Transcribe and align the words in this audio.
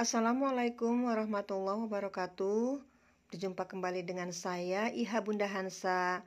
Assalamualaikum 0.00 1.12
warahmatullahi 1.12 1.84
wabarakatuh. 1.84 2.80
Berjumpa 3.28 3.68
kembali 3.68 4.00
dengan 4.00 4.32
saya 4.32 4.88
Iha 4.88 5.20
Bunda 5.20 5.44
Hansa. 5.44 6.24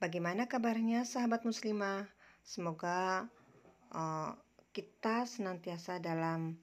Bagaimana 0.00 0.48
kabarnya 0.48 1.04
sahabat 1.04 1.44
muslimah? 1.44 2.08
Semoga 2.40 3.28
uh, 3.92 4.32
kita 4.72 5.28
senantiasa 5.28 6.00
dalam 6.00 6.56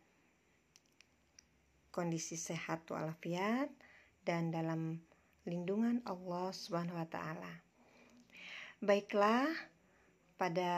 kondisi 1.93 2.33
sehat 2.33 2.81
walafiat 2.89 3.69
dan 4.25 4.49
dalam 4.49 5.05
lindungan 5.45 6.01
Allah 6.01 6.49
Subhanahu 6.49 6.97
wa 6.97 7.05
taala. 7.13 7.61
Baiklah, 8.81 9.53
pada 10.41 10.73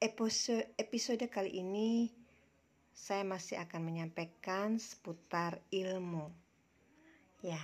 episode 0.00 0.64
episode 0.80 1.28
kali 1.28 1.60
ini 1.60 2.17
saya 2.98 3.22
masih 3.22 3.62
akan 3.62 3.86
menyampaikan 3.86 4.74
seputar 4.82 5.62
ilmu. 5.70 6.34
Ya, 7.38 7.62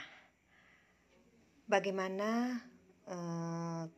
bagaimana 1.66 2.62
uh, 3.10 3.90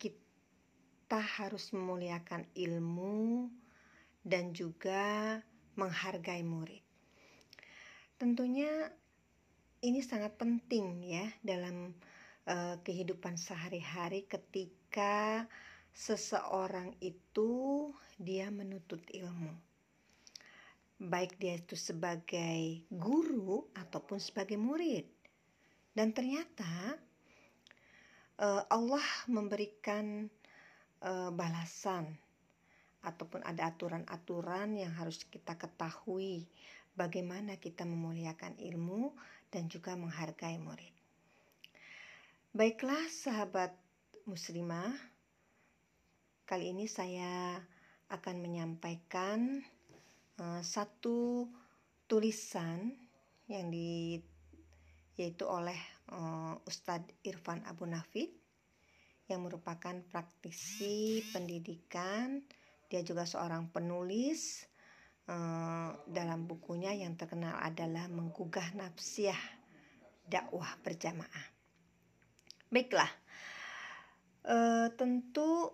kita 0.00 1.20
harus 1.20 1.68
memuliakan 1.76 2.48
ilmu 2.56 3.52
dan 4.24 4.56
juga 4.56 5.36
menghargai 5.76 6.40
murid. 6.40 6.80
Tentunya 8.16 8.88
ini 9.84 10.00
sangat 10.00 10.40
penting 10.40 11.04
ya 11.04 11.28
dalam 11.44 11.92
uh, 12.48 12.80
kehidupan 12.80 13.36
sehari-hari 13.36 14.24
ketika 14.24 15.44
seseorang 15.92 16.96
itu 17.04 17.92
dia 18.16 18.50
menuntut 18.50 19.04
ilmu 19.12 19.67
baik 20.98 21.38
dia 21.38 21.54
itu 21.54 21.78
sebagai 21.78 22.82
guru 22.90 23.70
ataupun 23.78 24.18
sebagai 24.18 24.58
murid. 24.58 25.06
Dan 25.94 26.10
ternyata 26.10 26.98
uh, 28.42 28.62
Allah 28.66 29.06
memberikan 29.30 30.26
uh, 31.02 31.30
balasan 31.30 32.18
ataupun 33.06 33.46
ada 33.46 33.70
aturan-aturan 33.70 34.74
yang 34.74 34.90
harus 34.98 35.22
kita 35.30 35.54
ketahui 35.54 36.50
bagaimana 36.98 37.54
kita 37.62 37.86
memuliakan 37.86 38.58
ilmu 38.58 39.14
dan 39.54 39.70
juga 39.70 39.94
menghargai 39.94 40.58
murid. 40.58 40.94
Baiklah 42.50 43.06
sahabat 43.06 43.70
muslimah, 44.26 44.90
kali 46.42 46.74
ini 46.74 46.90
saya 46.90 47.62
akan 48.10 48.42
menyampaikan 48.42 49.62
uh, 50.38 50.62
satu 50.62 51.46
tulisan 52.08 52.94
yang 53.50 53.68
di 53.68 54.18
yaitu 55.18 55.44
oleh 55.50 55.76
uh, 56.14 56.54
Ustadz 56.62 57.10
Irfan 57.26 57.66
Abu 57.66 57.90
Nafid 57.90 58.30
yang 59.26 59.44
merupakan 59.44 59.98
praktisi 60.08 61.20
pendidikan. 61.34 62.40
Dia 62.88 63.04
juga 63.04 63.28
seorang 63.28 63.68
penulis 63.68 64.64
uh, 65.28 65.92
dalam 66.08 66.46
bukunya 66.48 66.94
yang 66.94 67.18
terkenal 67.18 67.58
adalah 67.60 68.08
menggugah 68.08 68.72
nafsiah 68.78 69.36
dakwah 70.24 70.70
berjamaah. 70.80 71.46
Baiklah 72.70 73.10
uh, 74.48 74.88
tentu 74.94 75.72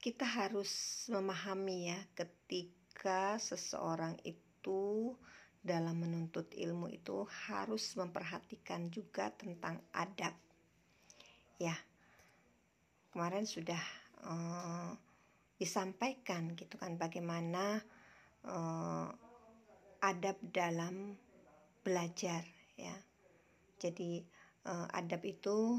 kita 0.00 0.24
harus 0.24 1.04
memahami 1.12 1.92
ya 1.92 2.00
ketika 2.16 3.36
seseorang 3.36 4.16
itu 4.24 5.12
dalam 5.60 6.00
menuntut 6.00 6.48
ilmu 6.56 6.88
itu 6.88 7.28
harus 7.52 7.92
memperhatikan 8.00 8.88
juga 8.88 9.28
tentang 9.36 9.76
adab. 9.92 10.32
Ya. 11.60 11.76
Kemarin 13.12 13.44
sudah 13.44 13.82
uh, 14.24 14.96
disampaikan 15.60 16.56
gitu 16.56 16.80
kan 16.80 16.96
bagaimana 16.96 17.84
uh, 18.48 19.12
adab 20.00 20.40
dalam 20.48 21.12
belajar 21.84 22.40
ya. 22.80 22.96
Jadi 23.76 24.24
uh, 24.64 24.88
adab 24.96 25.20
itu 25.28 25.76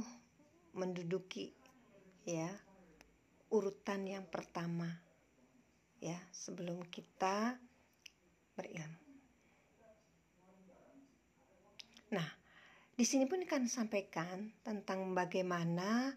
menduduki 0.77 1.57
ya 2.21 2.53
urutan 3.51 4.07
yang 4.07 4.25
pertama 4.31 4.87
ya 5.99 6.17
sebelum 6.31 6.87
kita 6.87 7.59
berilmu. 8.57 8.99
Nah, 12.11 12.27
di 12.95 13.05
sini 13.07 13.23
pun 13.27 13.43
akan 13.43 13.67
sampaikan 13.71 14.51
tentang 14.65 15.15
bagaimana 15.15 16.11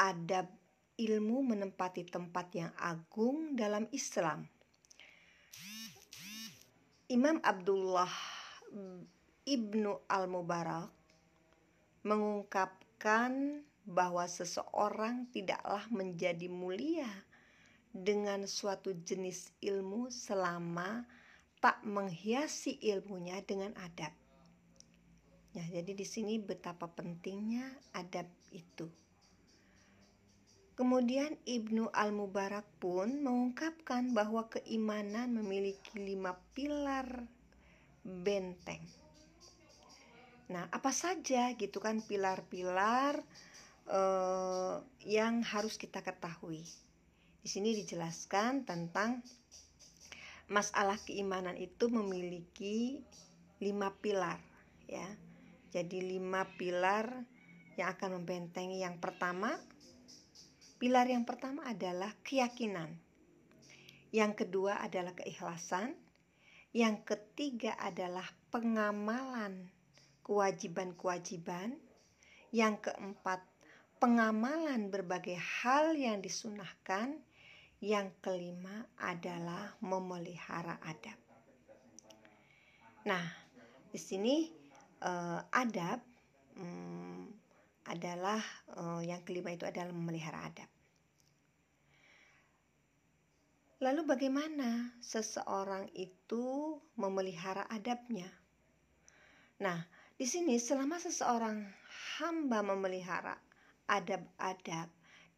adab 0.00 0.50
ilmu 0.96 1.44
menempati 1.54 2.08
tempat 2.08 2.46
yang 2.56 2.72
agung 2.80 3.54
dalam 3.54 3.86
Islam. 3.92 4.48
Imam 7.06 7.38
Abdullah 7.38 8.10
Ibnu 9.46 10.10
Al-Mubarak 10.10 10.90
mengungkapkan 12.02 13.62
bahwa 13.86 14.26
seseorang 14.26 15.30
tidaklah 15.30 15.86
menjadi 15.94 16.50
mulia 16.50 17.08
dengan 17.94 18.44
suatu 18.44 18.92
jenis 18.92 19.54
ilmu 19.62 20.10
selama 20.10 21.06
tak 21.62 21.80
menghiasi 21.86 22.76
ilmunya 22.82 23.40
dengan 23.46 23.72
adab. 23.80 24.12
Ya, 25.56 25.64
jadi 25.80 25.96
di 25.96 26.04
sini 26.04 26.36
betapa 26.36 26.90
pentingnya 26.92 27.64
adab 27.96 28.28
itu. 28.52 28.92
Kemudian 30.76 31.40
Ibnu 31.48 31.88
Al-Mubarak 31.88 32.68
pun 32.76 33.24
mengungkapkan 33.24 34.12
bahwa 34.12 34.44
keimanan 34.52 35.32
memiliki 35.32 35.96
lima 35.96 36.36
pilar 36.52 37.24
benteng. 38.04 38.84
Nah, 40.52 40.68
apa 40.68 40.92
saja 40.92 41.56
gitu 41.56 41.80
kan 41.80 42.04
pilar-pilar 42.04 43.24
uh, 43.90 44.82
yang 45.02 45.42
harus 45.42 45.78
kita 45.78 46.02
ketahui. 46.02 46.66
Di 47.42 47.48
sini 47.48 47.74
dijelaskan 47.78 48.66
tentang 48.66 49.22
masalah 50.50 50.98
keimanan 51.02 51.54
itu 51.58 51.90
memiliki 51.90 53.02
lima 53.62 53.94
pilar, 54.02 54.38
ya. 54.86 55.06
Jadi 55.70 56.16
lima 56.16 56.46
pilar 56.56 57.10
yang 57.76 57.92
akan 57.92 58.22
membentengi 58.22 58.80
yang 58.80 58.96
pertama, 59.02 59.54
pilar 60.80 61.06
yang 61.06 61.28
pertama 61.28 61.66
adalah 61.68 62.10
keyakinan. 62.24 62.96
Yang 64.14 64.46
kedua 64.46 64.80
adalah 64.80 65.12
keikhlasan. 65.12 65.92
Yang 66.72 67.08
ketiga 67.08 67.72
adalah 67.80 68.24
pengamalan 68.52 69.68
kewajiban-kewajiban. 70.24 71.76
Yang 72.54 72.88
keempat 72.88 73.44
pengamalan 73.98 74.92
berbagai 74.92 75.36
hal 75.36 75.96
yang 75.96 76.20
disunahkan. 76.20 77.20
Yang 77.76 78.08
kelima 78.24 78.88
adalah 78.96 79.76
memelihara 79.84 80.80
adab. 80.80 81.20
Nah, 83.04 83.20
di 83.92 84.00
sini 84.00 84.48
uh, 85.04 85.44
adab 85.52 86.00
um, 86.56 87.28
adalah 87.84 88.40
uh, 88.80 89.04
yang 89.04 89.20
kelima 89.28 89.52
itu 89.52 89.68
adalah 89.68 89.92
memelihara 89.92 90.48
adab. 90.48 90.70
Lalu 93.84 94.08
bagaimana 94.08 94.96
seseorang 95.04 95.92
itu 95.92 96.80
memelihara 96.96 97.68
adabnya? 97.68 98.32
Nah, 99.60 99.84
di 100.16 100.24
sini 100.24 100.56
selama 100.56 100.96
seseorang 100.96 101.60
hamba 102.16 102.64
memelihara 102.64 103.36
adab-adab 103.88 104.90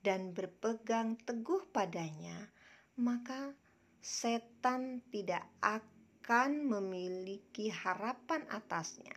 dan 0.03 0.33
berpegang 0.33 1.21
teguh 1.23 1.65
padanya, 1.71 2.51
maka 2.99 3.55
setan 4.03 5.05
tidak 5.13 5.47
akan 5.63 6.67
memiliki 6.67 7.71
harapan 7.71 8.43
atasnya. 8.51 9.15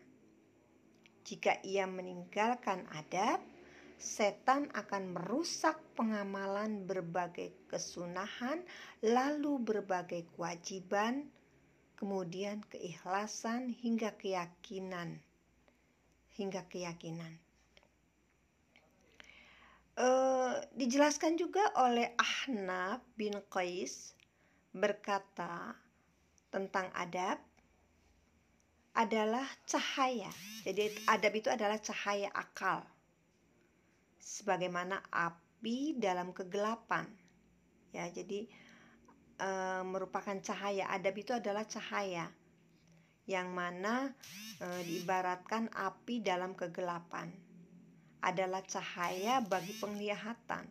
Jika 1.25 1.62
ia 1.66 1.88
meninggalkan 1.88 2.86
adab, 2.94 3.39
setan 4.01 4.69
akan 4.74 5.13
merusak 5.13 5.77
pengamalan 5.94 6.89
berbagai 6.89 7.54
kesunahan, 7.69 8.62
lalu 9.06 9.62
berbagai 9.62 10.25
kewajiban, 10.34 11.30
kemudian 11.98 12.66
keikhlasan 12.69 13.69
hingga 13.69 14.18
keyakinan. 14.18 15.22
Hingga 16.34 16.66
keyakinan. 16.69 17.40
Uh, 19.91 20.55
dijelaskan 20.79 21.35
juga 21.35 21.67
oleh 21.75 22.15
Ahnaf 22.15 23.03
bin 23.19 23.35
Qais 23.51 24.15
berkata 24.71 25.75
tentang 26.47 26.88
adab 26.95 27.39
adalah 28.91 29.47
cahaya. 29.63 30.31
Jadi 30.67 30.91
adab 31.07 31.33
itu 31.35 31.47
adalah 31.47 31.79
cahaya 31.79 32.27
akal. 32.35 32.83
Sebagaimana 34.19 34.99
api 35.11 35.95
dalam 35.95 36.35
kegelapan. 36.35 37.07
Ya, 37.91 38.07
jadi 38.07 38.47
e, 39.39 39.49
merupakan 39.88 40.35
cahaya. 40.43 40.91
Adab 40.91 41.15
itu 41.19 41.31
adalah 41.35 41.63
cahaya 41.67 42.31
yang 43.27 43.51
mana 43.51 44.11
e, 44.59 44.67
diibaratkan 44.88 45.71
api 45.71 46.23
dalam 46.23 46.55
kegelapan. 46.55 47.31
Adalah 48.21 48.62
cahaya 48.65 49.41
bagi 49.41 49.73
penglihatan 49.77 50.69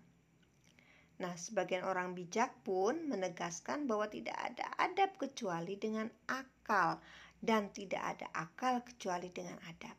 Nah, 1.21 1.37
sebagian 1.37 1.85
orang 1.85 2.17
bijak 2.17 2.65
pun 2.65 2.97
menegaskan 3.05 3.85
bahwa 3.85 4.09
tidak 4.09 4.33
ada 4.41 4.65
adab 4.81 5.21
kecuali 5.21 5.77
dengan 5.77 6.09
akal 6.33 6.97
dan 7.37 7.69
tidak 7.77 8.01
ada 8.17 8.27
akal 8.33 8.81
kecuali 8.81 9.29
dengan 9.29 9.61
adab. 9.69 9.93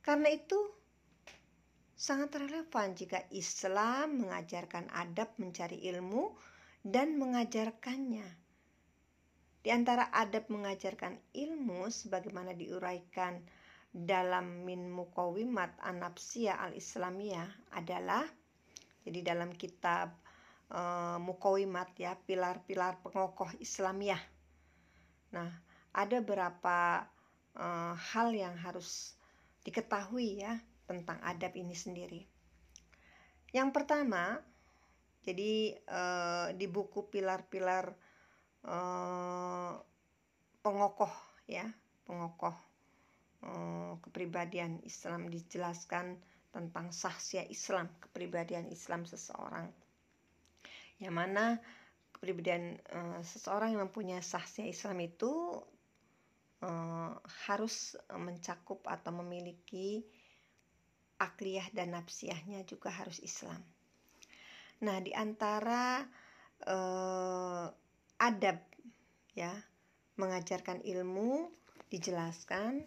Karena 0.00 0.32
itu 0.32 0.56
sangat 1.92 2.40
relevan 2.40 2.96
jika 2.96 3.20
Islam 3.36 4.24
mengajarkan 4.24 4.88
adab 4.96 5.36
mencari 5.36 5.76
ilmu 5.92 6.32
dan 6.80 7.20
mengajarkannya. 7.20 8.28
Di 9.60 9.68
antara 9.68 10.08
adab 10.08 10.48
mengajarkan 10.48 11.36
ilmu 11.36 11.84
sebagaimana 11.92 12.56
diuraikan 12.56 13.44
dalam 13.90 14.62
Min 14.62 14.86
Muqawimat 14.86 15.82
Anapsia 15.82 16.54
Al-Islamiyah 16.62 17.74
adalah 17.74 18.22
jadi 19.02 19.34
dalam 19.34 19.50
kitab 19.50 20.14
uh, 20.70 21.18
Mukawimat 21.18 21.98
ya, 21.98 22.14
pilar-pilar 22.14 23.02
pengokoh 23.02 23.50
Islamiyah. 23.58 24.22
Nah, 25.34 25.50
ada 25.90 26.22
beberapa 26.22 27.02
uh, 27.58 27.94
hal 27.98 28.30
yang 28.30 28.54
harus 28.60 29.18
diketahui 29.66 30.46
ya 30.46 30.54
tentang 30.86 31.18
adab 31.26 31.54
ini 31.58 31.74
sendiri. 31.74 32.22
Yang 33.50 33.70
pertama, 33.74 34.38
jadi 35.26 35.74
uh, 35.90 36.48
di 36.54 36.70
buku 36.70 37.10
pilar-pilar 37.10 37.90
uh, 38.62 39.74
pengokoh 40.62 41.10
ya, 41.50 41.66
pengokoh 42.06 42.69
kepribadian 44.04 44.84
Islam 44.84 45.32
dijelaskan 45.32 46.20
tentang 46.50 46.90
sahsia 46.90 47.46
Islam, 47.46 47.88
kepribadian 48.02 48.68
Islam 48.68 49.06
seseorang. 49.06 49.70
Yang 51.00 51.14
mana 51.14 51.44
kepribadian 52.12 52.76
uh, 52.92 53.22
seseorang 53.24 53.72
yang 53.72 53.88
mempunyai 53.88 54.20
sahsia 54.20 54.68
Islam 54.68 55.00
itu 55.00 55.56
uh, 56.60 57.12
harus 57.48 57.96
mencakup 58.12 58.84
atau 58.84 59.14
memiliki 59.24 60.04
akliyah 61.16 61.68
dan 61.72 61.96
nafsiyahnya 61.96 62.68
juga 62.68 62.92
harus 62.92 63.20
Islam. 63.24 63.60
Nah, 64.84 65.00
di 65.00 65.12
antara 65.12 66.04
uh, 66.68 67.66
adab 68.20 68.58
ya, 69.36 69.52
mengajarkan 70.16 70.84
ilmu 70.84 71.48
dijelaskan 71.88 72.84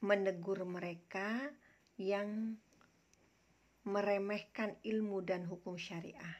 menegur 0.00 0.64
mereka 0.64 1.52
yang 2.00 2.56
meremehkan 3.84 4.76
ilmu 4.84 5.24
dan 5.24 5.44
hukum 5.48 5.76
syariah. 5.76 6.36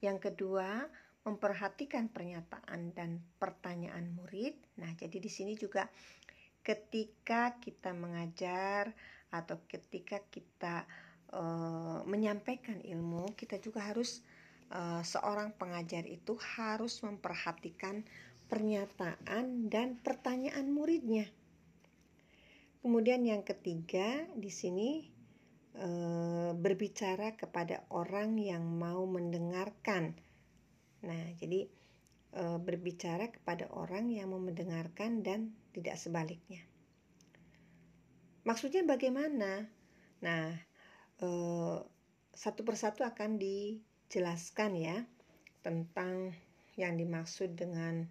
Yang 0.00 0.32
kedua, 0.32 0.88
memperhatikan 1.28 2.08
pernyataan 2.08 2.96
dan 2.96 3.20
pertanyaan 3.36 4.16
murid. 4.16 4.56
Nah, 4.80 4.92
jadi 4.96 5.20
di 5.20 5.28
sini 5.28 5.52
juga 5.58 5.88
ketika 6.64 7.56
kita 7.60 7.92
mengajar 7.92 8.92
atau 9.28 9.60
ketika 9.68 10.24
kita 10.32 10.88
uh, 11.32 12.00
menyampaikan 12.08 12.80
ilmu, 12.80 13.36
kita 13.36 13.60
juga 13.60 13.84
harus 13.84 14.24
uh, 14.72 15.04
seorang 15.04 15.52
pengajar 15.56 16.08
itu 16.08 16.36
harus 16.56 17.00
memperhatikan 17.04 18.04
pernyataan 18.48 19.68
dan 19.68 20.00
pertanyaan 20.00 20.72
muridnya. 20.72 21.28
Kemudian 22.78 23.26
yang 23.26 23.42
ketiga 23.42 24.22
di 24.38 24.50
sini 24.54 25.02
e, 25.74 25.88
berbicara 26.54 27.34
kepada 27.34 27.82
orang 27.90 28.38
yang 28.38 28.62
mau 28.62 29.02
mendengarkan. 29.02 30.14
Nah, 31.02 31.24
jadi 31.38 31.66
e, 32.34 32.42
berbicara 32.62 33.34
kepada 33.34 33.66
orang 33.74 34.14
yang 34.14 34.30
mau 34.30 34.38
mendengarkan 34.38 35.26
dan 35.26 35.50
tidak 35.74 35.98
sebaliknya. 35.98 36.62
Maksudnya 38.46 38.86
bagaimana? 38.86 39.66
Nah, 40.22 40.54
e, 41.18 41.28
satu 42.30 42.62
persatu 42.62 43.02
akan 43.02 43.42
dijelaskan 43.42 44.78
ya 44.78 45.02
tentang 45.66 46.30
yang 46.78 46.94
dimaksud 46.94 47.58
dengan 47.58 48.06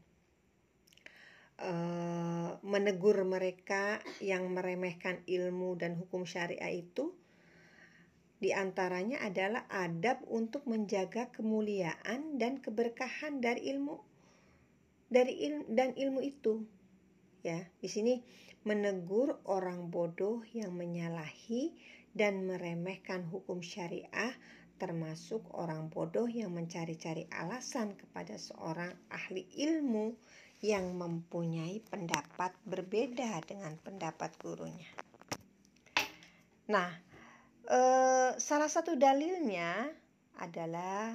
uh, 1.61 2.57
menegur 2.61 3.21
mereka 3.25 4.01
yang 4.21 4.49
meremehkan 4.53 5.21
ilmu 5.25 5.77
dan 5.77 5.97
hukum 5.97 6.25
syariah 6.25 6.81
itu 6.83 7.13
di 8.37 8.53
antaranya 8.53 9.25
adalah 9.25 9.65
adab 9.65 10.21
untuk 10.29 10.69
menjaga 10.69 11.33
kemuliaan 11.33 12.37
dan 12.37 12.61
keberkahan 12.61 13.41
dari 13.41 13.73
ilmu 13.73 13.97
dari 15.09 15.41
ilmu 15.49 15.65
dan 15.73 15.97
ilmu 15.97 16.21
itu. 16.21 16.61
Ya 17.41 17.65
di 17.81 17.89
sini 17.89 18.21
menegur 18.61 19.41
orang 19.49 19.89
bodoh 19.89 20.45
yang 20.53 20.77
menyalahi 20.77 21.73
dan 22.13 22.45
meremehkan 22.45 23.25
hukum 23.25 23.65
syariah 23.65 24.35
termasuk 24.77 25.41
orang 25.57 25.89
bodoh 25.89 26.29
yang 26.29 26.53
mencari-cari 26.53 27.25
alasan 27.33 27.97
kepada 27.97 28.37
seorang 28.37 28.93
ahli 29.09 29.49
ilmu 29.57 30.13
yang 30.65 30.97
mempunyai 30.97 31.77
pendapat 31.85 32.49
berbeda 32.65 33.45
dengan 33.45 33.77
pendapat 33.77 34.33
gurunya. 34.41 34.89
Nah, 36.67 36.89
eh, 37.69 38.31
salah 38.41 38.67
satu 38.67 38.97
dalilnya 38.97 39.85
adalah 40.41 41.13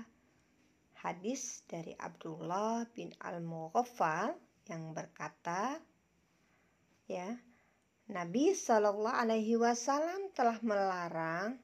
hadis 1.03 1.67
dari 1.67 1.91
Abdullah 1.99 2.87
bin 2.94 3.11
Al-Mughaffal 3.19 4.39
yang 4.70 4.94
berkata, 4.94 5.75
ya, 7.11 7.34
Nabi 8.15 8.55
Shallallahu 8.55 9.11
Alaihi 9.11 9.58
Wasallam 9.58 10.31
telah 10.39 10.63
melarang 10.63 11.58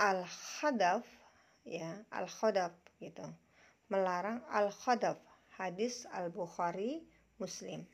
al-khadaf, 0.00 1.04
ya, 1.68 2.00
al-khadaf 2.08 2.72
gitu, 2.96 3.28
melarang 3.92 4.40
al-khadaf 4.48 5.20
hadis 5.56 6.04
Al-Bukhari 6.12 7.00
Muslim. 7.40 7.88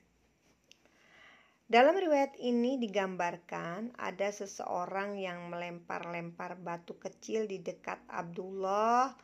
Dalam 1.73 1.97
riwayat 1.97 2.37
ini 2.37 2.77
digambarkan 2.77 3.97
ada 3.97 4.29
seseorang 4.29 5.17
yang 5.17 5.49
melempar-lempar 5.49 6.61
batu 6.61 6.99
kecil 7.01 7.49
di 7.49 7.63
dekat 7.63 8.03
Abdullah 8.13 9.15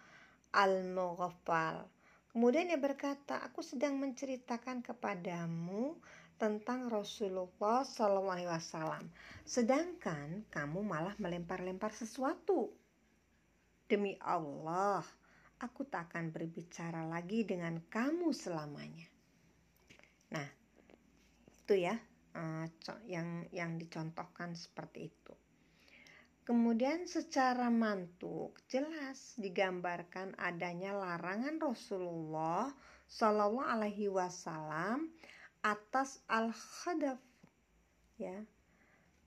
Al-Mughaffal. 0.57 1.85
Kemudian 2.33 2.73
ia 2.73 2.81
berkata, 2.81 3.43
aku 3.45 3.61
sedang 3.61 4.01
menceritakan 4.01 4.81
kepadamu 4.81 5.99
tentang 6.39 6.87
Rasulullah 6.87 7.83
SAW. 7.83 9.03
Sedangkan 9.43 10.47
kamu 10.49 10.81
malah 10.87 11.19
melempar-lempar 11.19 11.91
sesuatu. 11.93 12.71
Demi 13.91 14.15
Allah, 14.23 15.03
aku 15.59 15.87
tak 15.87 16.13
akan 16.13 16.31
berbicara 16.31 17.07
lagi 17.07 17.43
dengan 17.43 17.83
kamu 17.91 18.31
selamanya. 18.31 19.07
Nah, 20.35 20.49
itu 21.51 21.75
ya 21.75 21.99
uh, 22.39 22.67
yang 23.07 23.47
yang 23.51 23.77
dicontohkan 23.77 24.55
seperti 24.55 25.11
itu. 25.11 25.35
Kemudian 26.49 27.05
secara 27.05 27.69
mantuk 27.69 28.57
jelas 28.73 29.37
digambarkan 29.37 30.33
adanya 30.41 30.97
larangan 30.97 31.61
Rasulullah 31.61 32.73
Shallallahu 33.05 33.69
Alaihi 33.69 34.09
Wasallam 34.09 35.13
atas 35.61 36.25
al-khadaf 36.25 37.21
ya 38.17 38.41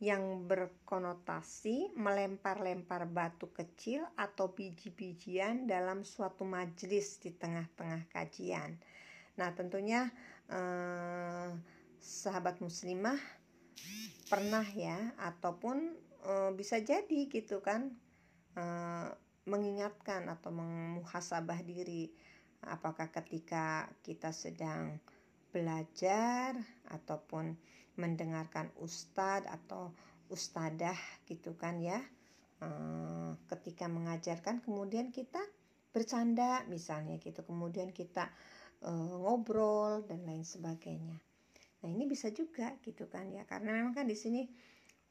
yang 0.01 0.49
berkonotasi 0.49 1.93
melempar-lempar 1.93 3.05
batu 3.05 3.53
kecil 3.53 4.01
atau 4.17 4.49
biji-bijian 4.49 5.69
dalam 5.69 6.01
suatu 6.01 6.41
majelis 6.41 7.21
di 7.21 7.29
tengah-tengah 7.29 8.09
kajian. 8.09 8.81
Nah, 9.37 9.53
tentunya 9.53 10.09
eh, 10.49 11.53
sahabat 12.01 12.57
muslimah 12.65 13.21
pernah 14.25 14.65
ya 14.73 15.13
ataupun 15.21 15.93
eh, 16.25 16.51
bisa 16.57 16.81
jadi 16.81 17.29
gitu 17.29 17.61
kan 17.61 17.93
eh, 18.57 19.09
mengingatkan 19.45 20.25
atau 20.33 20.49
memuhasabah 20.49 21.61
diri 21.61 22.09
apakah 22.65 23.13
ketika 23.13 23.89
kita 24.01 24.33
sedang 24.33 24.97
belajar 25.49 26.57
ataupun 26.89 27.53
mendengarkan 27.99 28.71
ustadz 28.79 29.47
atau 29.47 29.91
ustadah 30.31 30.97
gitu 31.27 31.55
kan 31.55 31.79
ya. 31.79 31.99
Uh, 32.61 33.33
ketika 33.49 33.89
mengajarkan 33.89 34.61
kemudian 34.61 35.09
kita 35.09 35.41
bercanda 35.91 36.63
misalnya 36.69 37.17
gitu. 37.17 37.41
Kemudian 37.43 37.91
kita 37.91 38.29
uh, 38.85 39.15
ngobrol 39.17 40.05
dan 40.05 40.23
lain 40.23 40.45
sebagainya. 40.45 41.17
Nah 41.81 41.89
ini 41.89 42.05
bisa 42.05 42.29
juga 42.29 42.77
gitu 42.85 43.09
kan 43.09 43.27
ya. 43.33 43.43
Karena 43.49 43.75
memang 43.75 43.97
kan 43.97 44.05
di 44.05 44.15
sini 44.15 44.45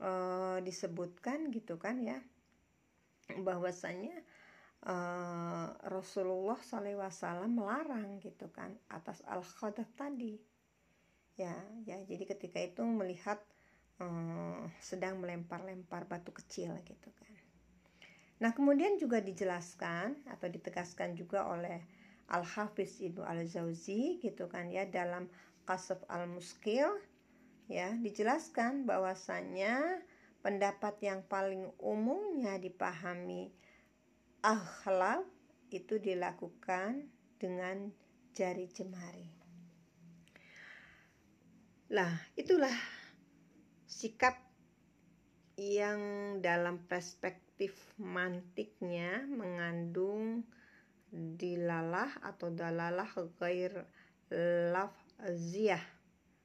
uh, 0.00 0.58
disebutkan 0.62 1.52
gitu 1.52 1.76
kan 1.76 2.00
ya 2.00 2.18
bahwasanya 3.30 4.16
uh, 4.90 5.70
Rasulullah 5.86 6.58
SAW 6.58 7.46
melarang 7.46 8.18
gitu 8.18 8.50
kan 8.50 8.74
atas 8.90 9.22
al 9.28 9.44
khadah 9.44 9.86
tadi 9.94 10.34
ya 11.36 11.54
ya. 11.84 11.98
Jadi 12.06 12.24
ketika 12.26 12.58
itu 12.58 12.82
melihat 12.82 13.38
uh, 14.00 14.64
sedang 14.80 15.20
melempar-lempar 15.20 16.08
batu 16.08 16.32
kecil 16.34 16.74
gitu 16.82 17.10
kan. 17.14 17.32
Nah 18.40 18.56
kemudian 18.56 18.96
juga 18.96 19.20
dijelaskan 19.20 20.24
atau 20.32 20.48
ditegaskan 20.48 21.12
juga 21.14 21.44
oleh 21.44 21.84
al 22.32 22.46
hafiz 22.46 23.02
ibnu 23.04 23.26
al 23.26 23.44
Zauzi 23.44 24.22
gitu 24.22 24.48
kan 24.48 24.72
ya 24.72 24.88
dalam 24.88 25.28
kasaf 25.68 26.00
al 26.08 26.26
muskil 26.26 26.88
ya. 27.68 27.92
Dijelaskan 28.00 28.88
bahwasanya 28.88 30.00
pendapat 30.40 30.96
yang 31.04 31.20
paling 31.28 31.68
umumnya 31.76 32.56
dipahami 32.56 33.52
akhlak 34.40 35.28
itu 35.68 36.00
dilakukan 36.00 37.12
dengan 37.36 37.92
jari 38.32 38.66
jemari. 38.72 39.39
Lah, 41.90 42.14
itulah 42.38 42.72
sikap 43.86 44.38
yang 45.58 46.00
dalam 46.38 46.86
perspektif 46.86 47.74
mantiknya 47.98 49.26
mengandung 49.26 50.46
dilalah 51.10 52.08
atau 52.22 52.54
dalalah 52.54 53.10
gair 53.42 53.84
lafziyah 54.70 55.82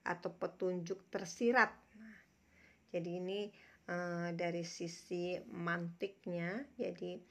atau 0.04 0.34
petunjuk 0.34 1.06
tersirat. 1.14 1.70
Nah, 2.02 2.18
jadi 2.90 3.22
ini 3.22 3.54
uh, 3.86 4.34
dari 4.34 4.66
sisi 4.66 5.38
mantiknya, 5.54 6.66
jadi 6.74 7.22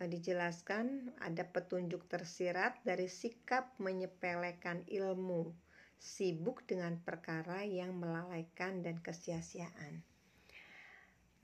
Eh, 0.00 0.08
dijelaskan 0.08 1.12
ada 1.20 1.44
petunjuk 1.44 2.08
tersirat 2.08 2.80
dari 2.88 3.04
sikap 3.04 3.76
menyepelekan 3.76 4.88
ilmu, 4.88 5.52
sibuk 6.00 6.64
dengan 6.64 6.96
perkara 6.96 7.60
yang 7.60 7.92
melalaikan 8.00 8.80
dan 8.80 8.96
kesia-siaan. 9.04 10.00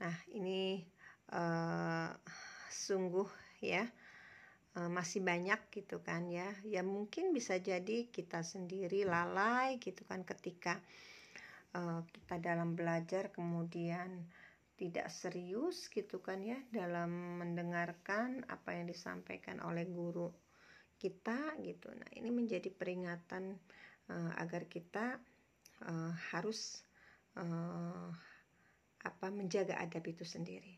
Nah, 0.01 0.17
ini 0.33 0.81
uh, 1.29 2.09
sungguh 2.73 3.29
ya 3.61 3.85
uh, 4.81 4.89
masih 4.89 5.21
banyak 5.21 5.61
gitu 5.69 6.01
kan 6.01 6.25
ya. 6.25 6.49
Ya 6.65 6.81
mungkin 6.81 7.37
bisa 7.37 7.61
jadi 7.61 8.09
kita 8.09 8.41
sendiri 8.41 9.05
lalai 9.05 9.77
gitu 9.77 10.01
kan 10.09 10.25
ketika 10.25 10.81
uh, 11.77 12.01
kita 12.09 12.41
dalam 12.41 12.73
belajar 12.73 13.29
kemudian 13.29 14.25
tidak 14.77 15.09
serius 15.09 15.89
gitu 15.89 16.21
kan 16.21 16.41
ya 16.41 16.57
dalam 16.69 17.41
mendengarkan 17.41 18.45
apa 18.49 18.77
yang 18.77 18.89
disampaikan 18.89 19.61
oleh 19.61 19.85
guru 19.85 20.29
kita 20.97 21.57
gitu. 21.61 21.93
Nah, 21.93 22.09
ini 22.17 22.29
menjadi 22.33 22.73
peringatan 22.73 23.57
uh, 24.09 24.31
agar 24.39 24.67
kita 24.67 25.19
uh, 25.87 26.13
harus 26.31 26.83
uh, 27.37 28.09
apa 29.03 29.27
menjaga 29.31 29.77
adab 29.79 30.03
itu 30.09 30.27
sendiri. 30.27 30.75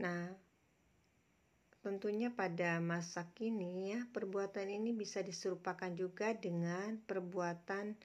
Nah, 0.00 0.30
tentunya 1.80 2.28
pada 2.32 2.78
masa 2.78 3.28
kini 3.32 3.92
ya 3.96 4.00
perbuatan 4.12 4.68
ini 4.68 4.92
bisa 4.92 5.24
diserupakan 5.24 5.90
juga 5.96 6.36
dengan 6.36 7.00
perbuatan 7.04 7.96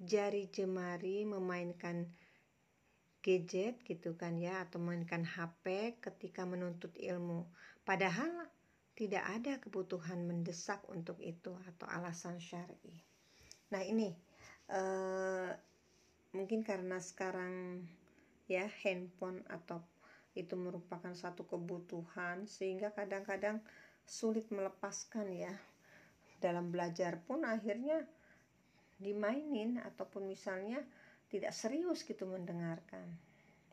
jari 0.00 0.48
jemari 0.48 1.28
memainkan 1.28 2.08
gadget 3.18 3.82
gitu 3.84 4.14
kan 4.14 4.38
ya 4.38 4.64
atau 4.64 4.80
mainkan 4.80 5.26
HP 5.26 5.98
ketika 6.00 6.48
menuntut 6.48 6.94
ilmu. 6.96 7.44
Padahal 7.84 8.48
tidak 8.98 9.22
ada 9.30 9.62
kebutuhan 9.62 10.26
mendesak 10.26 10.82
untuk 10.90 11.22
itu 11.22 11.54
atau 11.70 11.86
alasan 11.86 12.42
syar'i. 12.42 12.98
Nah 13.70 13.86
ini 13.86 14.10
uh, 14.74 15.54
mungkin 16.34 16.66
karena 16.66 16.98
sekarang 16.98 17.86
ya 18.50 18.66
handphone 18.82 19.46
atau 19.46 19.78
itu 20.34 20.58
merupakan 20.58 21.14
satu 21.14 21.46
kebutuhan 21.46 22.50
sehingga 22.50 22.90
kadang-kadang 22.90 23.62
sulit 24.02 24.50
melepaskan 24.50 25.30
ya 25.30 25.54
dalam 26.42 26.74
belajar 26.74 27.22
pun 27.22 27.46
akhirnya 27.46 28.02
dimainin 28.98 29.78
ataupun 29.78 30.26
misalnya 30.26 30.82
tidak 31.30 31.54
serius 31.54 32.02
gitu 32.02 32.26
mendengarkan. 32.26 33.14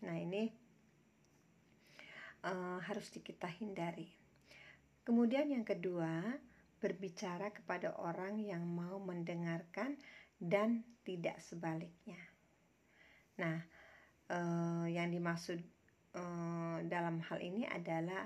Nah 0.05 0.15
ini 0.21 0.53
uh, 2.45 2.77
harus 2.85 3.09
kita 3.09 3.49
hindari. 3.49 4.24
Kemudian 5.05 5.53
yang 5.53 5.61
kedua, 5.61 6.25
berbicara 6.81 7.53
kepada 7.53 7.93
orang 8.01 8.41
yang 8.41 8.65
mau 8.65 8.97
mendengarkan 8.97 9.97
dan 10.41 10.81
tidak 11.05 11.37
sebaliknya. 11.41 12.19
Nah, 13.37 13.61
uh, 14.33 14.85
yang 14.89 15.13
dimaksud 15.13 15.61
uh, 16.17 16.77
dalam 16.89 17.21
hal 17.21 17.37
ini 17.37 17.69
adalah 17.69 18.25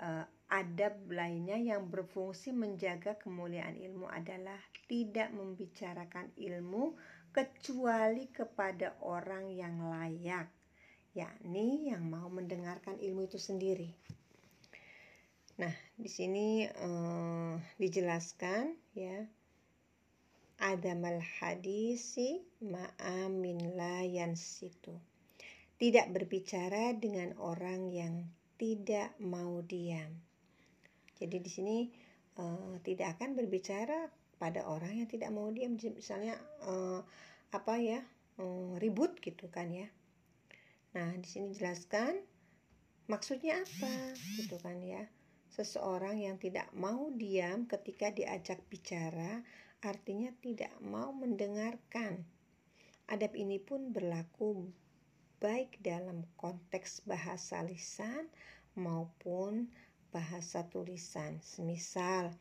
uh, 0.00 0.24
adab 0.52 1.08
lainnya 1.08 1.56
yang 1.56 1.88
berfungsi 1.88 2.52
menjaga 2.52 3.16
kemuliaan 3.16 3.74
ilmu 3.80 4.06
adalah 4.06 4.60
tidak 4.86 5.32
membicarakan 5.32 6.30
ilmu 6.36 6.94
kecuali 7.34 8.30
kepada 8.30 9.00
orang 9.02 9.50
yang 9.50 9.90
layak, 9.90 10.46
yakni 11.16 11.90
yang 11.90 12.06
mau 12.06 12.30
mendengarkan 12.30 13.00
ilmu 13.00 13.26
itu 13.26 13.40
sendiri. 13.40 13.90
Nah, 15.54 15.74
di 15.94 16.10
sini 16.10 16.66
uh, 16.66 17.54
dijelaskan 17.78 18.74
ya 18.98 19.22
ada 20.58 20.92
mal 20.98 21.18
hadisi 21.18 22.42
ma'amin 22.62 23.78
layan 23.78 24.34
situ. 24.34 24.94
Tidak 25.78 26.10
berbicara 26.10 26.94
dengan 26.94 27.34
orang 27.38 27.90
yang 27.90 28.26
tidak 28.58 29.14
mau 29.18 29.62
diam. 29.66 30.10
Jadi 31.18 31.36
di 31.42 31.50
sini 31.50 31.76
uh, 32.38 32.78
tidak 32.82 33.18
akan 33.18 33.38
berbicara 33.38 34.10
pada 34.38 34.66
orang 34.66 35.02
yang 35.02 35.08
tidak 35.08 35.30
mau 35.30 35.46
diam 35.50 35.78
misalnya 35.78 36.34
uh, 36.66 37.00
apa 37.54 37.74
ya 37.78 38.00
uh, 38.42 38.74
ribut 38.82 39.18
gitu 39.22 39.46
kan 39.50 39.70
ya 39.70 39.88
nah 40.94 41.10
di 41.18 41.26
sini 41.26 41.50
jelaskan 41.50 42.22
maksudnya 43.10 43.58
apa 43.58 44.14
gitu 44.38 44.58
kan 44.62 44.78
ya 44.78 45.02
seseorang 45.54 46.18
yang 46.18 46.34
tidak 46.34 46.66
mau 46.74 47.14
diam 47.14 47.70
ketika 47.70 48.10
diajak 48.10 48.58
bicara 48.66 49.38
artinya 49.86 50.34
tidak 50.42 50.74
mau 50.82 51.14
mendengarkan 51.14 52.26
adab 53.06 53.38
ini 53.38 53.62
pun 53.62 53.94
berlaku 53.94 54.66
baik 55.38 55.78
dalam 55.78 56.26
konteks 56.34 57.06
bahasa 57.06 57.62
lisan 57.62 58.26
maupun 58.74 59.70
bahasa 60.10 60.66
tulisan 60.66 61.38
semisal 61.38 62.34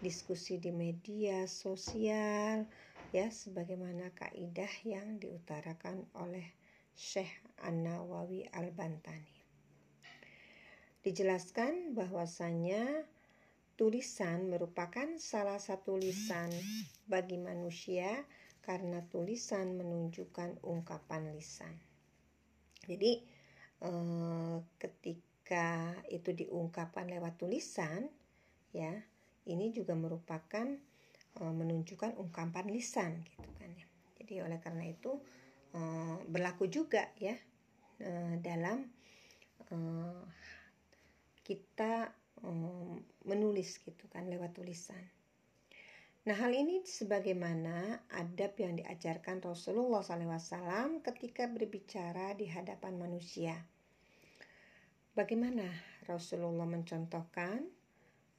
diskusi 0.00 0.56
di 0.56 0.72
media 0.72 1.44
sosial 1.44 2.64
ya 3.12 3.28
sebagaimana 3.28 4.08
kaidah 4.16 4.72
yang 4.88 5.20
diutarakan 5.20 6.08
oleh 6.16 6.48
Syekh 6.94 7.42
An-Nawawi 7.66 8.46
Al-Bantani. 8.54 9.33
Dijelaskan 11.04 11.92
bahwasanya 11.92 13.04
tulisan 13.76 14.48
merupakan 14.48 15.06
salah 15.20 15.60
satu 15.60 16.00
lisan 16.00 16.48
bagi 17.04 17.36
manusia 17.36 18.24
karena 18.64 19.04
tulisan 19.12 19.76
menunjukkan 19.76 20.64
ungkapan 20.64 21.36
lisan. 21.36 21.76
Jadi 22.88 23.20
eh, 23.84 24.56
ketika 24.80 25.92
itu 26.08 26.32
diungkapkan 26.32 27.04
lewat 27.12 27.36
tulisan 27.36 28.08
ya 28.72 28.96
ini 29.44 29.70
juga 29.76 29.92
merupakan 29.92 30.66
uh, 31.40 31.54
menunjukkan 31.54 32.16
ungkapan 32.16 32.66
lisan 32.70 33.22
gitu 33.28 33.48
kan 33.60 33.70
ya. 33.74 33.86
Jadi 34.20 34.34
oleh 34.40 34.58
karena 34.62 34.84
itu 34.88 35.20
uh, 35.76 36.16
berlaku 36.26 36.70
juga 36.70 37.12
ya 37.20 37.36
uh, 38.00 38.34
dalam 38.40 38.88
uh, 39.68 40.22
kita 41.44 42.08
um, 42.40 42.98
menulis 43.28 43.78
gitu 43.84 44.08
kan 44.08 44.26
lewat 44.26 44.56
tulisan. 44.56 45.00
Nah 46.24 46.36
hal 46.40 46.56
ini 46.56 46.80
sebagaimana 46.88 48.00
adab 48.16 48.56
yang 48.56 48.80
diajarkan 48.80 49.44
Rasulullah 49.44 50.00
SAW 50.00 51.04
ketika 51.04 51.44
berbicara 51.44 52.32
di 52.32 52.48
hadapan 52.48 52.96
manusia. 52.96 53.52
Bagaimana 55.12 55.68
Rasulullah 56.08 56.64
mencontohkan? 56.64 57.68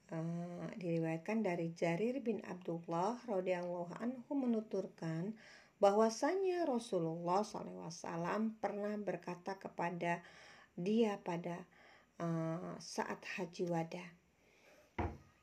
Uh, 0.06 0.70
diriwayatkan 0.78 1.42
dari 1.42 1.74
Jarir 1.74 2.22
bin 2.22 2.38
Abdullah 2.46 3.18
radhiyallahu 3.26 3.98
anhu 3.98 4.38
menuturkan 4.38 5.34
bahwasanya 5.82 6.62
Rasulullah 6.70 7.42
SAW 7.42 8.54
pernah 8.62 8.94
berkata 9.02 9.58
kepada 9.58 10.22
dia 10.78 11.18
pada 11.26 11.58
uh, 12.22 12.76
saat 12.78 13.20
haji 13.38 13.64
wada 13.68 14.06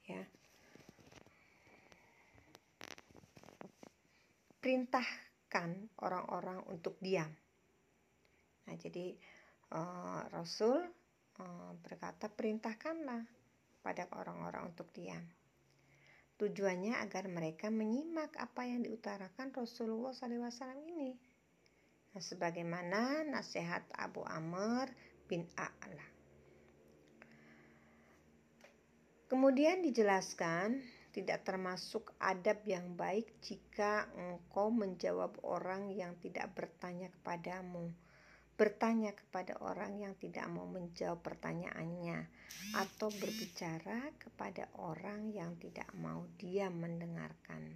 ya 0.07 0.23
perintahkan 4.63 5.91
orang-orang 6.01 6.63
untuk 6.71 6.97
diam 7.03 7.31
nah 8.69 8.77
jadi 8.79 9.17
uh, 9.75 10.29
Rasul 10.31 10.81
uh, 11.43 11.73
berkata 11.83 12.31
perintahkanlah 12.31 13.27
pada 13.83 14.07
orang-orang 14.15 14.71
untuk 14.71 14.89
diam 14.95 15.27
tujuannya 16.43 16.99
agar 16.99 17.31
mereka 17.31 17.71
menyimak 17.71 18.35
apa 18.35 18.67
yang 18.67 18.83
diutarakan 18.83 19.55
Rasulullah 19.55 20.11
SAW 20.11 20.75
ini. 20.91 21.15
Nah, 22.13 22.19
sebagaimana 22.19 23.23
nasihat 23.23 23.87
Abu 23.95 24.27
Amr 24.27 24.91
bin 25.31 25.47
A'la. 25.55 26.12
Kemudian 29.33 29.81
dijelaskan 29.81 30.85
tidak 31.09 31.49
termasuk 31.49 32.13
adab 32.21 32.69
yang 32.69 32.93
baik 33.01 33.41
jika 33.41 34.05
engkau 34.13 34.69
menjawab 34.69 35.41
orang 35.41 35.89
yang 35.89 36.21
tidak 36.21 36.53
bertanya 36.53 37.09
kepadamu. 37.09 37.97
Bertanya 38.61 39.17
kepada 39.17 39.57
orang 39.65 39.97
yang 39.97 40.13
tidak 40.21 40.45
mau 40.53 40.69
menjawab 40.69 41.25
pertanyaannya 41.25 42.29
atau 42.77 43.09
berbicara 43.09 44.13
kepada 44.21 44.69
orang 44.77 45.33
yang 45.33 45.57
tidak 45.57 45.89
mau 45.97 46.29
dia 46.37 46.69
mendengarkan. 46.69 47.73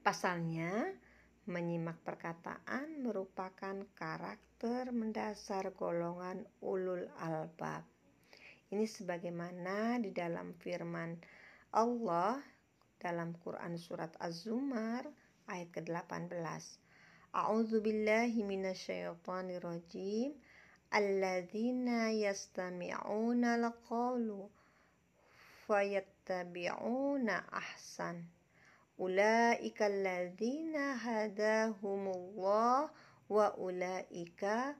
Pasalnya, 0.00 0.96
menyimak 1.44 2.00
perkataan 2.00 3.04
merupakan 3.04 3.84
karakter 3.92 4.96
mendasar 4.96 5.76
golongan 5.76 6.48
ulul 6.64 7.04
albab 7.20 7.99
ini 8.70 8.86
sebagaimana 8.86 9.98
di 9.98 10.14
dalam 10.14 10.54
firman 10.62 11.18
Allah 11.74 12.38
dalam 13.02 13.34
Quran 13.42 13.74
surat 13.74 14.14
Az-Zumar 14.22 15.10
ayat 15.50 15.74
ke-18. 15.74 16.38
A'udzu 17.34 17.82
billahi 17.82 18.46
minasyaitonir 18.46 19.66
rajim. 19.66 20.38
Alladzina 20.94 22.14
yastami'una 22.14 23.58
al-qawlu 23.58 24.46
fayattabi'una 25.66 27.50
ahsan. 27.50 28.22
Ulaika 29.02 29.90
alladzina 29.90 30.94
hadahumullah 30.94 32.86
wa 33.26 33.46
ulaika 33.58 34.78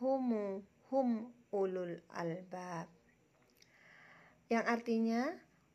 hum 0.00 0.64
hum 0.88 1.28
ulul 1.52 2.00
albab 2.12 2.97
yang 4.48 4.64
artinya 4.64 5.28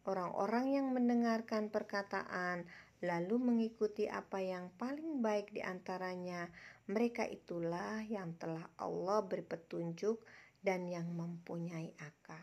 orang-orang 0.10 0.74
yang 0.74 0.88
mendengarkan 0.92 1.70
perkataan 1.70 2.66
lalu 3.04 3.36
mengikuti 3.36 4.08
apa 4.08 4.40
yang 4.40 4.72
paling 4.80 5.20
baik 5.20 5.52
di 5.52 5.60
antaranya, 5.60 6.48
mereka 6.88 7.28
itulah 7.28 8.00
yang 8.08 8.34
telah 8.40 8.64
Allah 8.80 9.20
beri 9.28 9.44
petunjuk 9.44 10.24
dan 10.64 10.88
yang 10.88 11.12
mempunyai 11.12 11.92
akal. 12.00 12.40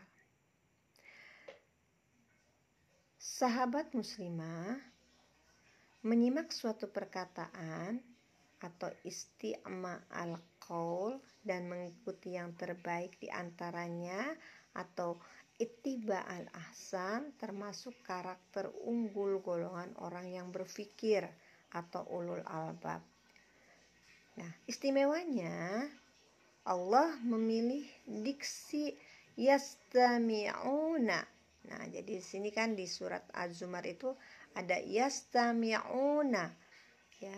Sahabat 3.17 3.97
muslimah 3.97 4.77
menyimak 6.05 6.53
suatu 6.53 6.85
perkataan 6.89 7.97
atau 8.61 8.93
isti'ma 9.01 10.05
al-qaul 10.13 11.17
dan 11.41 11.65
mengikuti 11.65 12.37
yang 12.37 12.53
terbaik 12.53 13.17
di 13.17 13.33
antaranya 13.33 14.29
atau 14.77 15.17
Ittiba 15.61 16.25
al-ahsan 16.25 17.37
termasuk 17.37 17.93
karakter 18.01 18.73
unggul 18.81 19.45
golongan 19.45 19.93
orang 20.01 20.25
yang 20.25 20.49
berfikir 20.49 21.29
atau 21.69 22.01
ulul 22.09 22.41
albab. 22.49 23.05
Nah, 24.41 24.49
istimewanya 24.65 25.85
Allah 26.65 27.13
memilih 27.21 27.85
diksi 28.09 28.97
yastami'una. 29.37 31.21
Nah, 31.69 31.83
jadi 31.93 32.17
di 32.17 32.25
sini 32.25 32.49
kan 32.49 32.73
di 32.73 32.89
surat 32.89 33.21
Az-Zumar 33.29 33.85
itu 33.85 34.09
ada 34.57 34.81
yastami'una 34.81 36.57
ya, 37.21 37.37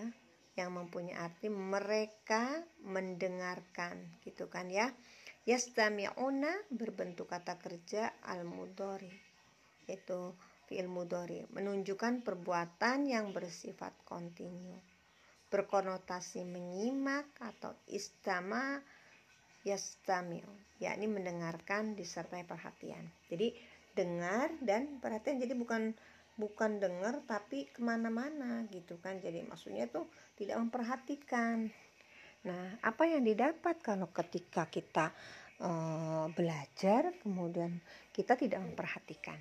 yang 0.55 0.71
mempunyai 0.79 1.19
arti 1.19 1.51
mereka 1.51 2.63
mendengarkan 2.88 3.99
gitu 4.23 4.47
kan 4.47 4.71
ya. 4.71 4.88
Yastami'una 5.43 6.71
berbentuk 6.71 7.27
kata 7.27 7.60
kerja 7.60 8.15
al-mudhari 8.23 9.12
yaitu 9.91 10.32
fi'il 10.71 10.88
mudhari 10.88 11.43
menunjukkan 11.51 12.23
perbuatan 12.23 13.12
yang 13.12 13.36
bersifat 13.36 13.91
kontinu. 14.08 14.79
Berkonotasi 15.51 16.47
menyimak 16.47 17.27
atau 17.43 17.75
istama 17.91 18.79
yastami'u 19.67 20.79
yakni 20.79 21.12
mendengarkan 21.12 21.93
disertai 21.93 22.47
perhatian. 22.47 23.03
Jadi 23.27 23.53
dengar 23.93 24.49
dan 24.63 24.97
perhatian. 24.97 25.43
Jadi 25.43 25.53
bukan 25.53 25.93
bukan 26.34 26.82
dengar 26.82 27.21
tapi 27.29 27.69
ke 27.69 27.84
mana-mana 27.86 28.65
gitu 28.73 28.97
kan. 28.97 29.21
Jadi 29.21 29.45
maksudnya 29.45 29.86
tuh 29.91 30.10
tidak 30.39 30.58
memperhatikan 30.58 31.69
Nah, 32.43 32.75
apa 32.84 33.08
yang 33.08 33.23
didapat 33.23 33.79
kalau 33.79 34.12
ketika 34.12 34.67
kita 34.67 35.15
uh, 35.63 36.27
belajar 36.36 37.15
kemudian 37.23 37.79
kita 38.12 38.36
tidak 38.36 38.60
memperhatikan? 38.60 39.39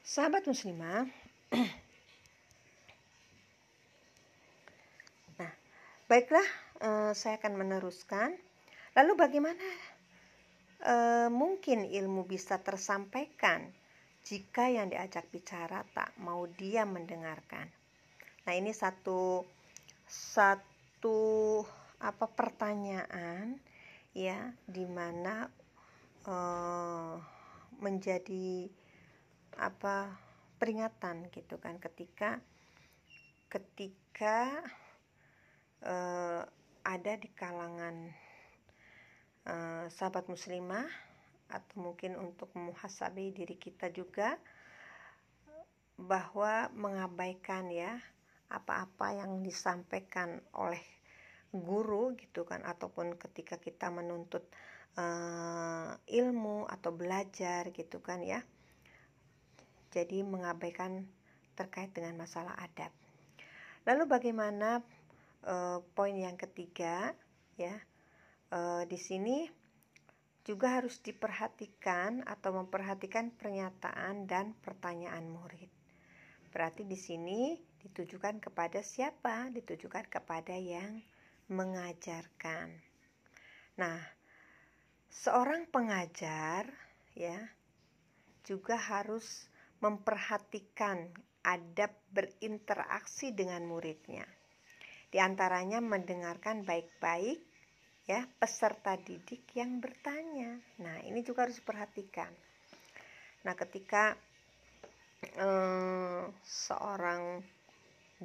Sahabat 0.00 0.48
muslimah, 0.48 1.04
nah, 5.36 5.52
baiklah, 6.08 6.48
uh, 6.80 7.12
saya 7.12 7.36
akan 7.36 7.60
meneruskan. 7.60 8.32
Lalu 8.96 9.12
bagaimana 9.12 9.68
uh, 10.80 11.28
mungkin 11.28 11.84
ilmu 11.84 12.24
bisa 12.24 12.56
tersampaikan 12.64 13.68
jika 14.24 14.72
yang 14.72 14.88
diajak 14.88 15.28
bicara 15.28 15.84
tak 15.92 16.16
mau 16.24 16.48
dia 16.48 16.88
mendengarkan? 16.88 17.68
Nah, 18.48 18.54
ini 18.56 18.72
satu 18.72 19.44
satu 20.08 20.75
satu 20.96 21.60
apa 22.00 22.24
pertanyaan 22.24 23.60
ya 24.16 24.56
di 24.64 24.88
mana 24.88 25.44
uh, 26.24 27.20
menjadi 27.84 28.64
apa 29.60 30.16
peringatan 30.56 31.28
gitu 31.36 31.60
kan. 31.60 31.76
Ketika 31.76 32.40
ketika 33.52 34.64
uh, 35.84 36.48
ada 36.80 37.12
di 37.20 37.28
kalangan 37.36 38.08
uh, 39.44 39.92
sahabat 39.92 40.32
muslimah 40.32 40.88
atau 41.52 41.76
mungkin 41.92 42.16
untuk 42.16 42.48
muhasabi 42.56 43.36
diri 43.36 43.60
kita 43.60 43.92
juga 43.92 44.40
bahwa 46.00 46.72
mengabaikan 46.72 47.68
ya 47.68 48.00
apa-apa 48.50 49.18
yang 49.18 49.42
disampaikan 49.42 50.38
oleh 50.54 50.82
guru 51.50 52.14
gitu 52.18 52.44
kan 52.44 52.62
ataupun 52.62 53.16
ketika 53.16 53.56
kita 53.56 53.88
menuntut 53.88 54.44
uh, 54.98 55.96
ilmu 56.06 56.66
atau 56.66 56.90
belajar 56.92 57.70
gitu 57.72 58.02
kan 58.02 58.22
ya. 58.22 58.42
Jadi 59.94 60.20
mengabaikan 60.26 61.08
terkait 61.56 61.94
dengan 61.96 62.20
masalah 62.20 62.52
adab. 62.60 62.92
Lalu 63.88 64.04
bagaimana 64.04 64.82
uh, 65.46 65.80
poin 65.96 66.12
yang 66.12 66.36
ketiga 66.36 67.14
ya 67.56 67.72
uh, 68.52 68.84
di 68.84 68.98
sini 69.00 69.48
juga 70.46 70.78
harus 70.78 71.02
diperhatikan 71.02 72.22
atau 72.22 72.54
memperhatikan 72.54 73.34
pernyataan 73.34 74.30
dan 74.30 74.54
pertanyaan 74.62 75.26
murid. 75.26 75.66
Berarti 76.54 76.86
di 76.86 76.94
sini 76.94 77.58
ditujukan 77.84 78.40
kepada 78.40 78.80
siapa? 78.80 79.50
Ditujukan 79.52 80.06
kepada 80.08 80.54
yang 80.54 81.02
mengajarkan. 81.50 82.72
Nah, 83.76 84.00
seorang 85.12 85.68
pengajar 85.68 86.68
ya 87.16 87.38
juga 88.46 88.78
harus 88.78 89.48
memperhatikan 89.82 91.10
adab 91.46 91.94
berinteraksi 92.10 93.30
dengan 93.30 93.62
muridnya. 93.68 94.26
Di 95.06 95.22
antaranya 95.22 95.78
mendengarkan 95.78 96.66
baik-baik 96.66 97.38
ya 98.06 98.26
peserta 98.38 98.98
didik 98.98 99.46
yang 99.54 99.78
bertanya. 99.78 100.58
Nah, 100.82 101.02
ini 101.06 101.22
juga 101.22 101.46
harus 101.46 101.58
diperhatikan. 101.62 102.30
Nah, 103.46 103.54
ketika 103.54 104.18
eh, 105.22 106.24
seorang 106.42 107.05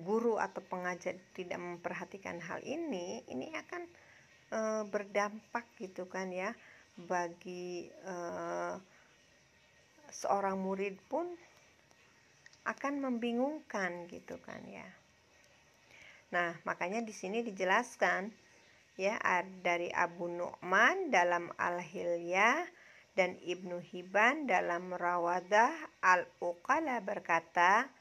guru 0.01 0.41
atau 0.41 0.61
pengajar 0.65 1.15
tidak 1.37 1.61
memperhatikan 1.61 2.41
hal 2.41 2.59
ini, 2.65 3.21
ini 3.29 3.53
akan 3.53 3.81
eh, 4.51 4.83
berdampak 4.89 5.65
gitu 5.77 6.09
kan 6.09 6.33
ya 6.33 6.51
bagi 6.97 7.87
eh, 7.87 8.75
seorang 10.11 10.59
murid 10.59 10.99
pun 11.07 11.25
akan 12.67 12.93
membingungkan 13.01 14.05
gitu 14.11 14.37
kan 14.43 14.61
ya. 14.69 14.85
Nah, 16.31 16.55
makanya 16.63 17.01
di 17.03 17.11
sini 17.11 17.41
dijelaskan 17.41 18.31
ya 18.95 19.17
dari 19.65 19.89
Abu 19.89 20.29
Nu'man 20.29 21.09
dalam 21.09 21.49
Al-Hilyah 21.57 22.63
dan 23.17 23.35
Ibnu 23.43 23.83
Hibban 23.83 24.47
dalam 24.47 24.95
Rawadah 24.95 25.73
Al-Uqala 25.99 27.03
berkata, 27.03 27.91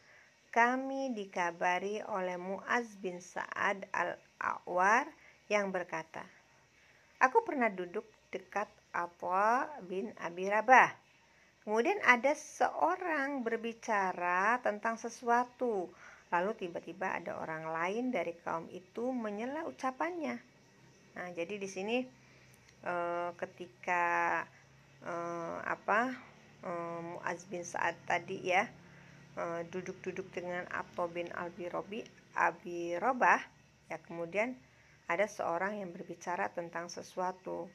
kami 0.50 1.14
dikabari 1.14 2.02
oleh 2.10 2.34
Muaz 2.34 2.98
bin 2.98 3.22
Sa'ad 3.22 3.86
Al-Awar 3.94 5.06
yang 5.46 5.70
berkata, 5.70 6.26
Aku 7.22 7.46
pernah 7.46 7.70
duduk 7.70 8.02
dekat 8.34 8.66
Atwa 8.90 9.70
bin 9.86 10.10
Abi 10.18 10.50
Rabah. 10.50 10.90
Kemudian 11.62 12.02
ada 12.02 12.34
seorang 12.34 13.46
berbicara 13.46 14.58
tentang 14.58 14.98
sesuatu. 14.98 15.86
Lalu 16.34 16.50
tiba-tiba 16.58 17.14
ada 17.14 17.38
orang 17.38 17.70
lain 17.70 18.04
dari 18.10 18.34
kaum 18.42 18.66
itu 18.74 19.14
menyela 19.14 19.62
ucapannya. 19.70 20.40
Nah, 21.14 21.28
jadi 21.34 21.58
di 21.60 21.68
sini 21.70 22.02
e, 22.82 22.94
ketika 23.38 24.42
e, 25.04 25.14
apa 25.62 26.14
e, 26.64 26.70
Muaz 27.14 27.44
bin 27.46 27.62
Sa'ad 27.62 27.98
tadi 28.08 28.50
ya 28.50 28.64
duduk-duduk 29.72 30.28
dengan 30.34 30.68
Atto 30.68 31.08
bin 31.08 31.28
Albi 31.32 31.66
Robi 31.72 32.00
Abi 32.36 32.94
Robah 33.00 33.40
ya 33.88 33.98
kemudian 34.02 34.54
ada 35.10 35.26
seorang 35.26 35.82
yang 35.82 35.90
berbicara 35.90 36.52
tentang 36.52 36.86
sesuatu 36.86 37.66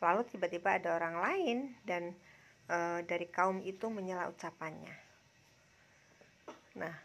lalu 0.00 0.22
tiba-tiba 0.32 0.80
ada 0.80 0.96
orang 0.96 1.16
lain 1.20 1.58
dan 1.84 2.16
e, 2.70 3.04
dari 3.04 3.28
kaum 3.28 3.60
itu 3.60 3.92
menyela 3.92 4.32
ucapannya 4.32 4.94
nah 6.78 6.96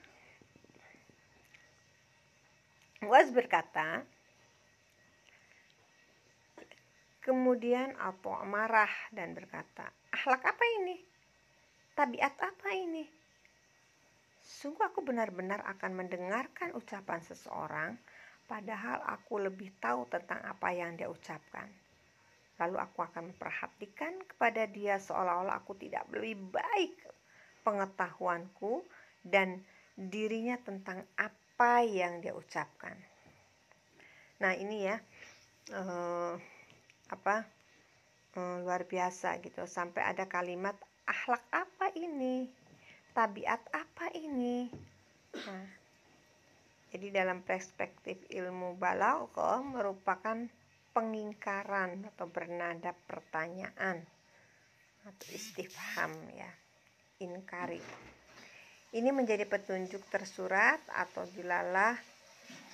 Muaz 3.04 3.30
berkata 3.30 4.06
Kemudian 7.26 7.98
Apo 7.98 8.38
marah 8.46 9.10
dan 9.10 9.34
berkata, 9.34 9.90
"Akhlak 10.14 10.46
apa 10.46 10.66
ini? 10.78 11.02
Tabiat 11.98 12.38
apa 12.38 12.70
ini? 12.78 13.02
Sungguh 14.46 14.86
aku 14.86 15.02
benar-benar 15.02 15.66
akan 15.66 16.06
mendengarkan 16.06 16.78
ucapan 16.78 17.18
seseorang, 17.26 17.98
padahal 18.46 19.02
aku 19.10 19.42
lebih 19.42 19.74
tahu 19.82 20.06
tentang 20.06 20.38
apa 20.46 20.70
yang 20.70 20.94
dia 20.94 21.10
ucapkan. 21.10 21.66
Lalu 22.62 22.78
aku 22.78 23.02
akan 23.02 23.34
memperhatikan 23.34 24.22
kepada 24.30 24.70
dia 24.70 25.02
seolah-olah 25.02 25.58
aku 25.58 25.74
tidak 25.82 26.06
lebih 26.14 26.38
baik 26.54 26.94
pengetahuanku 27.66 28.86
dan 29.26 29.66
dirinya 29.98 30.62
tentang 30.62 31.02
apa 31.18 31.82
yang 31.82 32.22
dia 32.22 32.38
ucapkan." 32.38 32.94
Nah, 34.40 34.54
ini 34.54 34.78
ya. 34.86 35.02
Uh, 35.74 36.38
apa 37.10 37.46
hmm, 38.34 38.66
luar 38.66 38.86
biasa 38.90 39.38
gitu 39.46 39.66
sampai 39.70 40.02
ada 40.02 40.26
kalimat 40.26 40.74
akhlak 41.06 41.42
apa 41.54 41.94
ini 41.94 42.50
tabiat 43.16 43.64
apa 43.72 44.12
ini 44.12 44.68
nah 45.48 45.68
jadi 46.92 47.24
dalam 47.24 47.44
perspektif 47.44 48.20
ilmu 48.28 48.76
balaghah 48.76 49.64
merupakan 49.64 50.48
pengingkaran 50.92 52.08
atau 52.12 52.28
bernada 52.28 52.92
pertanyaan 53.08 54.04
atau 55.08 55.28
istifham 55.32 56.12
ya 56.36 56.52
inkari 57.24 57.80
ini 58.96 59.12
menjadi 59.12 59.44
petunjuk 59.44 60.08
tersurat 60.08 60.80
atau 60.88 61.28
dilalah 61.36 62.00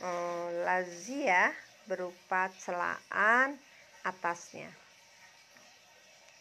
eh, 0.06 0.50
lazia 0.62 1.50
berupa 1.90 2.46
celaan 2.62 3.58
atasnya. 4.06 4.70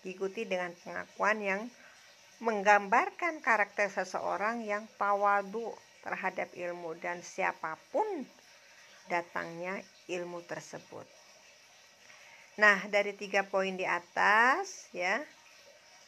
Diikuti 0.04 0.44
dengan 0.44 0.76
pengakuan 0.84 1.40
yang 1.40 1.60
menggambarkan 2.40 3.44
karakter 3.44 3.92
seseorang 3.92 4.64
yang 4.64 4.88
tawadu 4.96 5.76
terhadap 6.00 6.48
ilmu 6.57 6.96
dan 6.96 7.20
siapa 7.20 7.76
pun 7.92 8.24
datangnya 9.12 9.76
ilmu 10.09 10.40
tersebut. 10.48 11.05
Nah, 12.57 12.81
dari 12.88 13.12
tiga 13.12 13.44
poin 13.44 13.76
di 13.76 13.85
atas 13.85 14.88
ya 14.96 15.20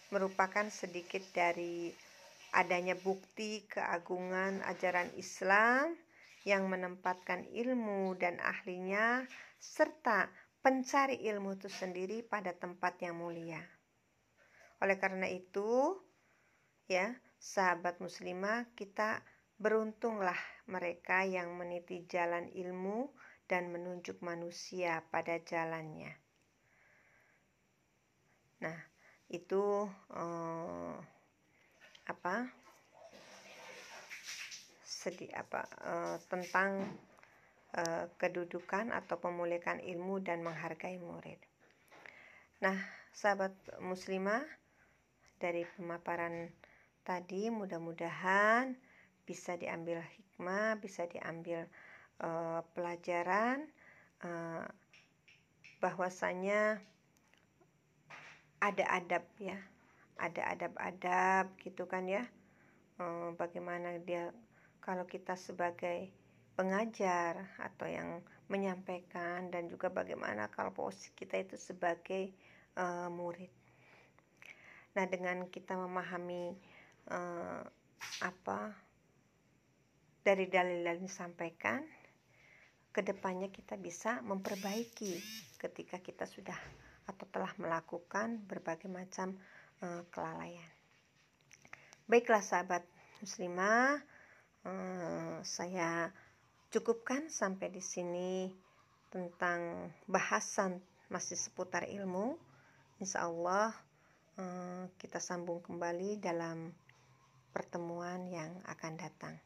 merupakan 0.08 0.68
sedikit 0.72 1.20
dari 1.36 1.92
adanya 2.52 2.96
bukti 2.96 3.64
keagungan 3.68 4.60
ajaran 4.68 5.12
Islam 5.16 5.96
yang 6.44 6.68
menempatkan 6.68 7.48
ilmu 7.48 8.16
dan 8.16 8.36
ahlinya 8.40 9.24
serta 9.60 10.28
pencari 10.60 11.24
ilmu 11.28 11.56
itu 11.56 11.68
sendiri 11.72 12.20
pada 12.24 12.52
tempat 12.52 13.00
yang 13.00 13.20
mulia. 13.20 13.60
Oleh 14.82 14.98
karena 14.98 15.30
itu, 15.30 15.94
ya, 16.88 17.14
sahabat 17.38 17.98
muslimah, 17.98 18.70
kita 18.78 19.22
beruntunglah 19.58 20.38
mereka 20.66 21.22
yang 21.22 21.54
meniti 21.54 22.06
jalan 22.06 22.50
ilmu 22.50 23.10
dan 23.46 23.70
menunjuk 23.70 24.18
manusia 24.22 25.02
pada 25.10 25.38
jalannya. 25.42 26.14
Nah, 28.62 28.78
itu 29.30 29.86
eh, 30.14 30.96
apa? 32.08 32.36
Sedih 34.82 35.30
apa 35.34 35.66
eh, 35.82 36.16
tentang 36.30 36.86
Eh, 37.72 38.04
kedudukan 38.20 38.92
atau 38.92 39.16
pemulihan 39.16 39.80
ilmu 39.80 40.20
dan 40.20 40.44
menghargai 40.44 41.00
murid. 41.00 41.40
Nah, 42.60 42.76
sahabat 43.16 43.56
muslimah, 43.80 44.44
dari 45.40 45.64
pemaparan 45.80 46.52
tadi 47.02 47.50
mudah-mudahan 47.50 48.74
bisa 49.26 49.54
diambil 49.58 50.02
hikmah, 50.02 50.78
bisa 50.78 51.06
diambil 51.06 51.66
uh, 52.22 52.62
pelajaran 52.74 53.66
uh, 54.22 54.66
bahwasanya 55.82 56.78
ada 58.62 58.84
adab 58.94 59.26
ya, 59.42 59.58
ada 60.18 60.42
adab-adab 60.54 61.50
gitu 61.62 61.90
kan 61.90 62.06
ya. 62.06 62.22
Uh, 63.02 63.34
bagaimana 63.34 63.98
dia 64.02 64.30
kalau 64.78 65.06
kita 65.06 65.34
sebagai 65.34 66.10
pengajar 66.54 67.48
atau 67.58 67.88
yang 67.88 68.22
menyampaikan 68.46 69.48
dan 69.48 69.66
juga 69.66 69.88
bagaimana 69.88 70.52
kalau 70.52 70.70
posisi 70.70 71.10
kita 71.16 71.40
itu 71.40 71.56
sebagai 71.56 72.30
uh, 72.76 73.08
murid. 73.08 73.48
Nah, 74.92 75.08
dengan 75.08 75.48
kita 75.48 75.72
memahami 75.72 76.52
uh, 77.10 77.62
apa 78.22 78.60
dari 80.22 80.46
dalil 80.46 80.86
yang 80.86 81.02
disampaikan, 81.02 81.82
ke 82.92 83.00
depannya 83.02 83.50
kita 83.50 83.74
bisa 83.80 84.22
memperbaiki 84.22 85.18
ketika 85.58 85.98
kita 85.98 86.28
sudah 86.28 86.58
atau 87.08 87.26
telah 87.32 87.50
melakukan 87.58 88.38
berbagai 88.46 88.86
macam 88.86 89.34
uh, 89.82 90.06
kelalaian. 90.14 90.70
Baiklah 92.06 92.44
sahabat 92.44 92.86
muslimah, 93.24 93.98
uh, 94.68 95.40
saya 95.42 96.12
Cukupkan 96.72 97.28
sampai 97.28 97.68
di 97.68 97.84
sini 97.84 98.48
tentang 99.12 99.92
bahasan 100.08 100.80
masih 101.12 101.36
seputar 101.36 101.84
ilmu. 101.84 102.40
Insya 102.96 103.28
Allah 103.28 103.76
eh, 104.40 104.88
kita 104.96 105.20
sambung 105.20 105.60
kembali 105.60 106.16
dalam 106.16 106.72
pertemuan 107.52 108.26
yang 108.32 108.50
akan 108.64 108.96
datang. 108.96 109.36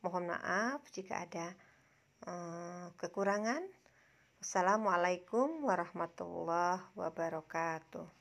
Mohon 0.00 0.36
maaf 0.36 0.80
jika 0.90 1.28
ada 1.28 1.52
eh, 2.24 2.86
kekurangan. 2.96 3.62
Assalamualaikum 4.40 5.64
warahmatullahi 5.64 6.80
wabarakatuh. 6.96 8.15